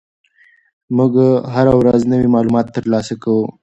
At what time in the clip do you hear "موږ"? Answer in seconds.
0.97-1.13